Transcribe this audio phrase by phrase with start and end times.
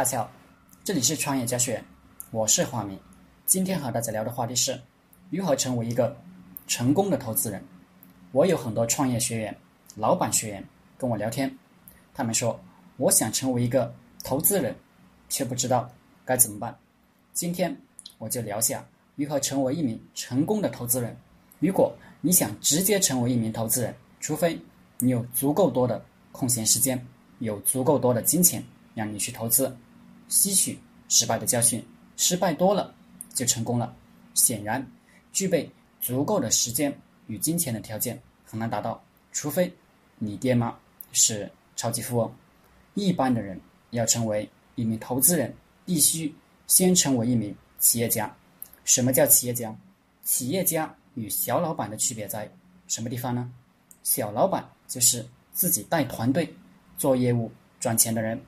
[0.00, 0.30] 大家好，
[0.82, 1.84] 这里是创业家学院，
[2.30, 2.98] 我是华明。
[3.44, 4.80] 今天和大家聊的话题是
[5.28, 6.16] 如何成为一个
[6.66, 7.62] 成功的投资人。
[8.32, 9.54] 我有很多创业学员、
[9.96, 10.66] 老板学员
[10.96, 11.54] 跟我聊天，
[12.14, 12.58] 他们说
[12.96, 13.94] 我想成为一个
[14.24, 14.74] 投资人，
[15.28, 15.86] 却不知道
[16.24, 16.74] 该怎么办。
[17.34, 17.78] 今天
[18.16, 18.82] 我就聊下
[19.16, 21.14] 如何成为一名成功的投资人。
[21.58, 24.58] 如果你想直接成为一名投资人，除非
[24.96, 27.06] 你有足够多的空闲时间，
[27.40, 28.64] 有足够多的金钱
[28.94, 29.70] 让你去投资。
[30.30, 30.78] 吸取
[31.10, 31.84] 失败的教训，
[32.16, 32.94] 失败多了
[33.34, 33.94] 就成功了。
[34.32, 34.90] 显然，
[35.32, 35.70] 具备
[36.00, 39.70] 足够的时间与金钱的条件很难达到，除非
[40.18, 40.74] 你爹妈
[41.12, 42.32] 是超级富翁。
[42.94, 45.52] 一般的人要成为一名投资人，
[45.84, 46.32] 必须
[46.66, 48.34] 先成为一名企业家。
[48.84, 49.76] 什么叫企业家？
[50.22, 52.48] 企业家与小老板的区别在
[52.86, 53.50] 什么地方呢？
[54.04, 56.54] 小老板就是自己带团队
[56.96, 57.50] 做业务
[57.80, 58.40] 赚钱的人。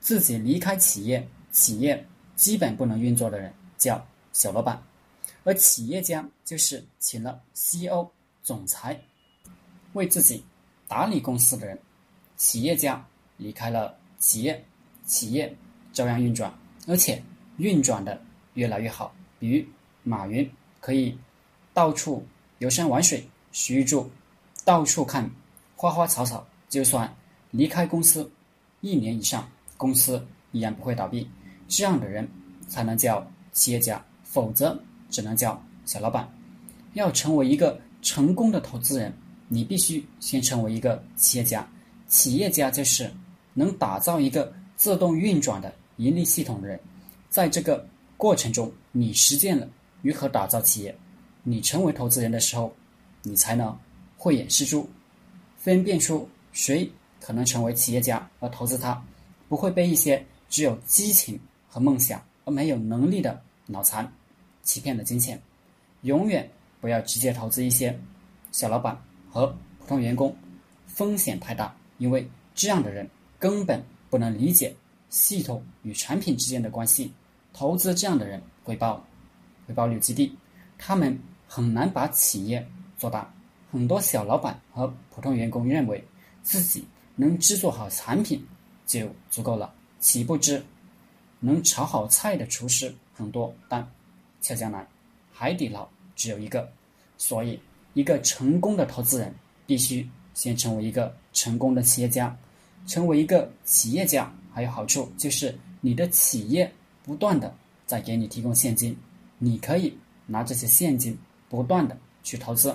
[0.00, 2.04] 自己离开企业，企业
[2.34, 4.82] 基本不能运作的人叫小老板，
[5.44, 8.08] 而企业家就是请了 CEO、
[8.42, 8.98] 总裁
[9.92, 10.42] 为自己
[10.88, 11.78] 打理公司的人。
[12.36, 14.64] 企业家离开了企业，
[15.04, 15.54] 企业
[15.92, 16.52] 照样运转，
[16.86, 17.22] 而且
[17.58, 18.20] 运转的
[18.54, 19.14] 越来越好。
[19.38, 19.66] 比如
[20.02, 21.18] 马云可以
[21.74, 22.26] 到处
[22.58, 24.10] 游山玩水，徐玉柱
[24.64, 25.30] 到处看
[25.76, 27.14] 花花草草，就算
[27.50, 28.30] 离开公司
[28.80, 29.46] 一年以上。
[29.80, 31.26] 公司依然不会倒闭，
[31.66, 32.28] 这样的人
[32.68, 34.78] 才能叫企业家，否则
[35.08, 36.30] 只能叫小老板。
[36.92, 39.10] 要成为一个成功的投资人，
[39.48, 41.66] 你必须先成为一个企业家。
[42.08, 43.10] 企业家就是
[43.54, 46.78] 能打造一个自动运转的盈利系统的人。
[47.30, 49.66] 在这个过程中，你实践了
[50.02, 50.94] 如何打造企业，
[51.42, 52.70] 你成为投资人的时候，
[53.22, 53.74] 你才能
[54.18, 54.86] 慧眼识珠，
[55.56, 59.02] 分辨出谁可能成为企业家而投资他。
[59.50, 61.36] 不会被一些只有激情
[61.68, 64.08] 和梦想而没有能力的脑残
[64.62, 65.42] 欺骗了金钱。
[66.02, 66.48] 永远
[66.80, 67.98] 不要直接投资一些
[68.52, 68.96] 小老板
[69.28, 69.48] 和
[69.80, 70.32] 普通员工，
[70.86, 73.10] 风险太大，因为这样的人
[73.40, 74.72] 根本不能理解
[75.08, 77.12] 系统与产品之间的关系。
[77.52, 79.04] 投资这样的人，回报
[79.66, 80.32] 回报率极低，
[80.78, 82.64] 他们很难把企业
[82.96, 83.28] 做大。
[83.72, 86.04] 很多小老板和普通员工认为
[86.44, 86.86] 自己
[87.16, 88.46] 能制作好产品。
[88.98, 89.72] 就足够了。
[90.00, 90.60] 岂不知，
[91.38, 93.88] 能炒好菜的厨师很多，但
[94.40, 94.84] 俏江南、
[95.32, 96.68] 海底捞只有一个。
[97.16, 97.60] 所以，
[97.94, 99.32] 一个成功的投资人
[99.64, 102.36] 必须先成为一个成功的企业家。
[102.86, 106.72] 成为一个企业家还有好处，就是你的企业
[107.04, 107.54] 不断的
[107.86, 108.96] 在给你提供现金，
[109.38, 109.96] 你可以
[110.26, 111.16] 拿这些现金
[111.48, 112.74] 不断的去投资。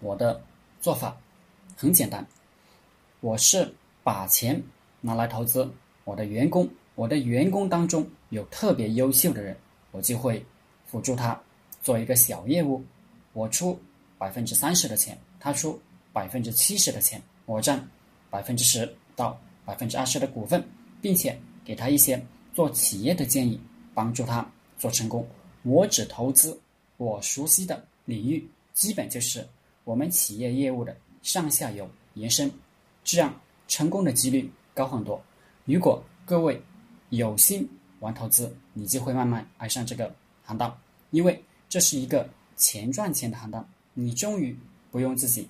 [0.00, 0.42] 我的
[0.80, 1.16] 做法
[1.76, 2.26] 很简单，
[3.20, 3.72] 我是。
[4.02, 4.60] 把钱
[5.00, 5.70] 拿来投资
[6.04, 9.56] 我的员工，我的员工当中有特别优秀的人，
[9.90, 10.44] 我就会
[10.86, 11.40] 辅助他
[11.82, 12.82] 做一个小业务，
[13.32, 13.78] 我出
[14.18, 15.80] 百分之三十的钱，他出
[16.12, 17.82] 百分之七十的钱，我占
[18.30, 20.62] 百分之十到百分之二十的股份，
[21.00, 22.20] 并且给他一些
[22.52, 23.60] 做企业的建议，
[23.94, 24.44] 帮助他
[24.78, 25.26] 做成功。
[25.62, 26.60] 我只投资
[26.96, 29.46] 我熟悉的领域，基本就是
[29.84, 32.50] 我们企业业务的上下游延伸，
[33.04, 33.32] 这样。
[33.72, 35.18] 成功的几率高很多。
[35.64, 36.62] 如果各位
[37.08, 37.66] 有心
[38.00, 40.78] 玩投资，你就会慢慢爱上这个行当，
[41.10, 43.66] 因为这是一个钱赚钱的行当。
[43.94, 44.54] 你终于
[44.90, 45.48] 不用自己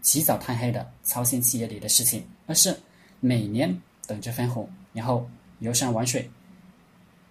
[0.00, 2.78] 起早贪黑的操心企业里的事情，而是
[3.18, 5.28] 每年等着分红，然后
[5.58, 6.30] 游山玩水，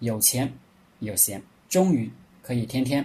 [0.00, 0.52] 有钱
[0.98, 3.02] 有闲，终于可以天天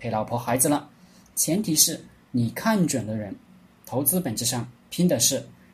[0.00, 0.90] 陪老婆孩子了。
[1.36, 3.32] 前提是你看准了人，
[3.86, 5.46] 投资本质上拼的是。